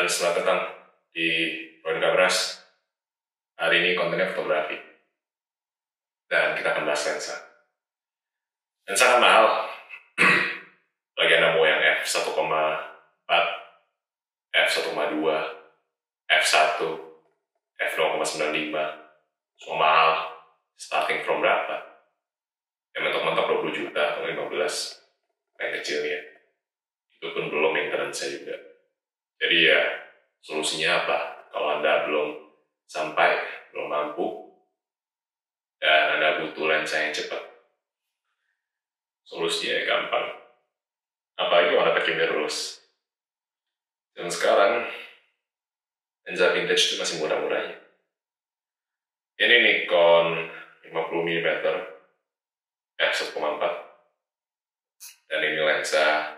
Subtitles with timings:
[0.00, 0.60] dan selamat datang
[1.12, 1.28] di
[1.84, 2.56] Poin Gabras.
[3.60, 4.80] Hari ini kontennya fotografi.
[6.24, 7.36] Dan kita akan bahas lensa.
[8.88, 9.68] Lensa kan mahal.
[11.20, 12.32] Lagi ada mau yang f1,4,
[14.72, 15.20] f1,2,
[16.32, 16.80] f1,
[17.92, 18.76] f0,95.
[19.60, 20.10] Semua mahal.
[20.80, 21.76] Starting from berapa?
[22.96, 24.48] Yang mentok-mentok 20 juta atau 15.
[25.60, 26.20] Yang kecilnya.
[27.20, 28.69] Itu pun belum maintenance juga.
[29.40, 29.80] Jadi ya,
[30.44, 31.18] solusinya apa?
[31.48, 32.28] Kalau Anda belum
[32.84, 33.40] sampai,
[33.72, 34.52] belum mampu,
[35.80, 37.40] dan Anda butuh lensa yang cepat.
[39.24, 40.26] Solusinya ya gampang.
[41.40, 42.84] Apalagi kalau Anda pakai mirrorless.
[44.12, 44.84] Dan sekarang,
[46.28, 47.80] lensa vintage itu masih murah-murahnya.
[49.40, 50.52] Ini Nikon
[50.84, 50.92] 50
[51.24, 51.48] mm
[53.00, 53.62] f1,4
[55.32, 56.36] dan ini lensa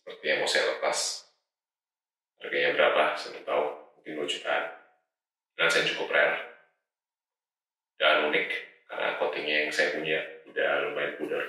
[0.00, 1.27] seperti yang mau saya lepas
[2.42, 3.14] harganya berapa?
[3.18, 3.64] Saya tahu.
[3.98, 4.64] Mungkin 2 jutaan.
[5.58, 6.38] Dan saya cukup rare.
[7.98, 8.48] Dan unik
[8.88, 11.44] karena coatingnya yang saya punya udah lumayan pudar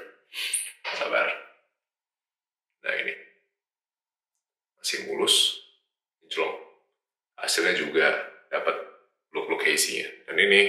[0.98, 1.28] sabar.
[2.84, 3.14] Nah ini.
[4.82, 5.62] Masih mulus.
[6.30, 6.62] Jelong
[7.42, 8.08] hasilnya juga
[8.54, 8.76] dapat
[9.34, 10.10] look-look hazy-nya.
[10.30, 10.62] Dan ini.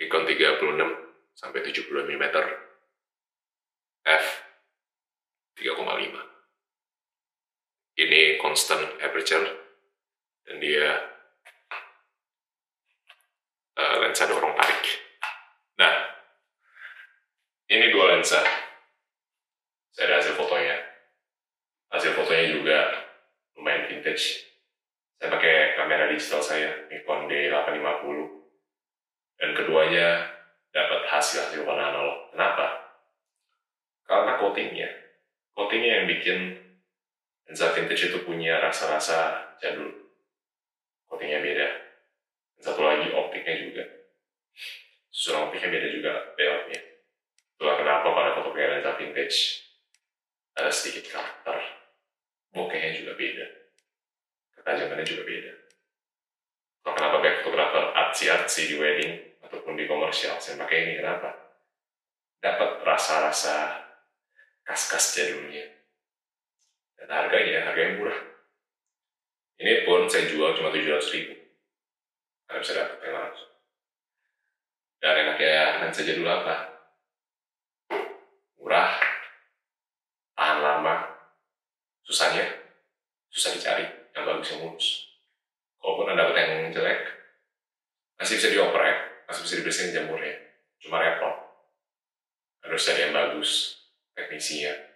[0.00, 0.82] Nikon 36
[1.38, 2.24] sampai 70 mm.
[4.02, 4.26] F
[5.54, 6.32] 3,5
[8.02, 9.48] ini constant aperture
[10.44, 10.92] dan dia
[13.80, 14.84] uh, lensa dorong tarik.
[15.80, 15.96] Nah
[17.72, 18.44] ini dua lensa.
[19.96, 20.76] Saya ada hasil fotonya.
[21.96, 22.78] Hasil fotonya juga
[23.56, 24.44] lumayan vintage.
[25.16, 28.04] Saya pakai kamera digital saya Nikon D850
[29.40, 30.28] dan keduanya
[30.76, 32.28] dapat hasil hasil warna analog.
[32.36, 32.66] Kenapa?
[34.04, 34.92] Karena coatingnya.
[35.56, 36.61] Coatingnya yang bikin
[37.52, 40.08] lensa vintage itu punya rasa-rasa jadul
[41.04, 41.68] coatingnya beda
[42.56, 43.84] dan satu lagi optiknya juga
[45.12, 46.80] susunan optiknya beda juga beloknya
[47.52, 49.68] itulah kenapa pada foto pakai lensa vintage
[50.56, 51.60] ada sedikit karakter
[52.56, 53.46] bokehnya juga beda
[54.56, 55.52] ketajamannya juga beda
[56.82, 59.12] Kalau kenapa kayak fotografer artsy-artsy di wedding
[59.44, 61.36] ataupun di komersial saya pakai ini kenapa
[62.40, 63.84] dapat rasa-rasa
[64.64, 65.71] kas-kas jadulnya
[67.02, 68.20] dan harganya harganya murah.
[69.58, 71.34] Ini pun saya jual cuma 700 ribu.
[72.46, 73.52] Karena bisa dapat yang langsung.
[75.02, 76.54] Dan enaknya lensa jadul apa?
[78.62, 78.94] Murah
[80.38, 80.94] tahan lama.
[82.06, 82.46] Susahnya
[83.34, 83.86] susah dicari.
[84.14, 84.88] Yang bagus yang mulus.
[85.82, 87.00] Kalaupun anda dapat yang jelek
[88.22, 90.38] masih bisa dioprek masih bisa dibersihin jamurnya.
[90.78, 91.34] Cuma repot.
[92.62, 93.82] Harus cari yang bagus
[94.14, 94.91] teknisinya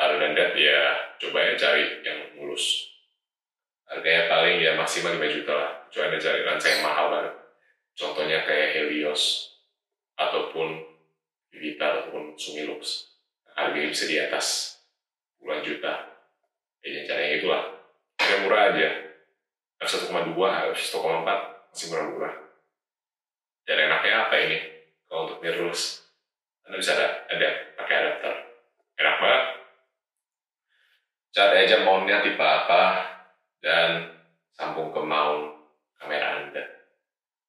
[0.00, 0.80] than that ya
[1.20, 2.88] coba ya cari yang mulus.
[3.84, 5.70] Harganya paling ya maksimal 5 juta lah.
[5.90, 7.34] Coba anda cari lensa yang mahal banget.
[7.98, 9.52] Contohnya kayak Helios
[10.16, 10.88] ataupun
[11.50, 13.12] Vivita ataupun Sumilux.
[13.52, 14.78] Harganya bisa di atas
[15.36, 16.16] puluhan juta.
[16.80, 17.62] Ya yang itulah.
[18.22, 18.88] Yang murah aja.
[19.80, 20.36] F1,2,
[20.76, 21.28] F1,4
[21.72, 22.50] masih murah-murah
[23.70, 24.58] dan enaknya apa ini?
[25.06, 26.02] Kalau untuk mirrorless.
[26.66, 28.34] Anda bisa ada, ada pakai adapter.
[28.98, 29.44] Enak banget
[31.30, 33.06] cari aja mountnya tipe apa
[33.62, 34.10] dan
[34.54, 35.54] sambung ke mount
[35.98, 36.62] kamera anda.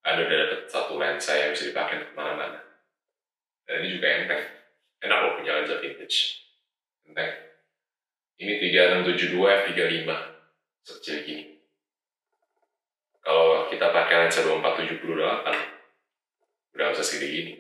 [0.01, 2.57] Anda udah dapat satu lensa yang bisa dipakai untuk mana-mana.
[3.69, 4.43] Dan ini juga enteng.
[5.01, 6.41] Enak loh punya lensa vintage.
[7.05, 7.31] Enteng.
[8.41, 10.09] Ini 3672 f35
[10.81, 11.45] sekecil gini.
[13.21, 17.53] Kalau kita pakai lensa 2478 udah bisa segede gini.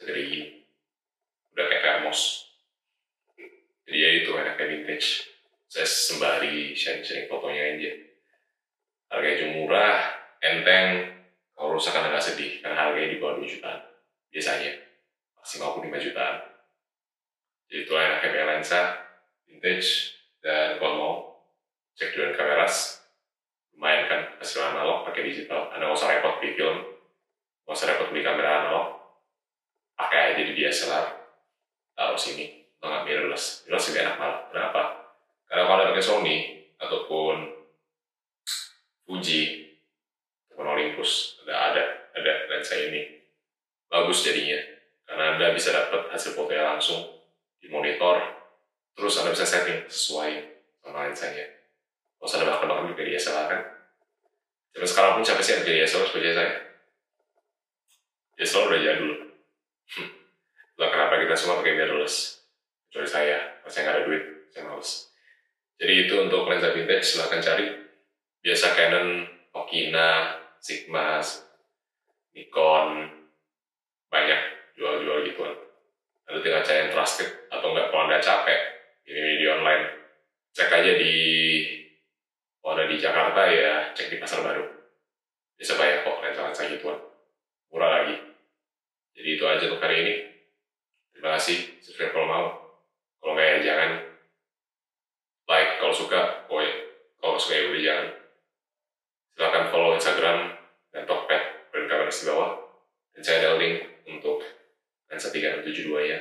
[0.00, 0.46] Segede gini.
[1.52, 2.46] Udah kayak Ramos
[3.86, 5.35] jadi ya itu enaknya vintage
[5.76, 7.92] saya sembari sharing-sharing fotonya aja.
[9.12, 9.96] Harganya cuma murah
[10.40, 11.12] enteng.
[11.52, 13.84] Kalau rusak kan nggak sedih karena harganya di bawah 2 jutaan
[14.32, 14.72] biasanya.
[15.36, 16.36] Maksimal pun 5 jutaan.
[17.68, 18.80] Jadi itulah enaknya pakai lensa
[19.44, 21.14] vintage dan kalau mau
[21.92, 23.04] cek juga kameras.
[23.76, 25.68] Lumayan kan hasil analog pakai digital.
[25.76, 26.88] Anda nggak usah repot beli film
[27.68, 28.96] nggak usah repot beli kamera analog.
[29.92, 31.04] Pakai aja di DSLR
[31.92, 33.68] taruh sini atau nggak mirrorless.
[33.68, 34.40] Mirrorless lebih enak malah.
[34.48, 35.05] Kenapa
[35.46, 36.36] karena kalau pakai Sony
[36.76, 37.36] ataupun
[39.06, 39.42] Fuji
[40.50, 41.82] ataupun Olympus ada ada
[42.18, 43.22] ada lensa ini.
[43.86, 44.58] Bagus jadinya
[45.06, 47.22] karena anda bisa dapat hasil fotonya langsung
[47.62, 48.18] di monitor
[48.98, 50.32] terus anda bisa setting sesuai
[50.82, 51.46] sama lensanya.
[52.18, 53.62] Kalau anda bahkan juga DSLR kan?
[54.74, 56.52] Sampai sekarang pun siapa sih yang jadi DSLR seperti saya?
[58.34, 59.12] DSLR udah jadul
[60.76, 62.42] lah kenapa kita semua pakai mirrorless?
[62.90, 64.90] Kecuali saya kalau saya nggak ada duit saya males
[65.76, 67.68] Jadi itu untuk lensa vintage silahkan cari.
[68.40, 69.08] Biasa Canon,
[69.52, 71.20] Okina, Sigma,
[72.32, 72.88] Nikon,
[74.12, 74.40] banyak
[74.76, 75.56] jual-jual gituan.
[76.26, 78.60] Lalu tinggal cari yang trusted atau enggak kalau anda capek
[79.06, 79.84] ini di online.
[80.56, 81.14] Cek aja di
[82.58, 84.64] kalau ada di Jakarta ya cek di pasar baru.
[85.54, 86.98] Bisa banyak kok lensa-lensa gituan.
[87.70, 88.16] Murah lagi.
[89.16, 90.14] Jadi itu aja untuk hari ini.
[91.14, 91.80] Terima kasih.
[91.80, 92.46] Subscribe kalau mau.
[93.22, 93.90] Kalau nggak ya jangan.
[95.46, 96.50] Like kalau suka.
[96.50, 96.74] Oh ya.
[97.36, 98.08] Suka ya udah jangan.
[99.36, 100.38] Silahkan follow Instagram
[100.92, 101.42] dan Tokped
[101.72, 102.52] dan kamera di bawah.
[103.12, 103.76] Dan saya ada link
[104.08, 104.40] untuk
[105.12, 106.18] lensa 3672 ya.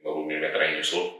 [0.00, 1.19] 50 mm yang nyusul.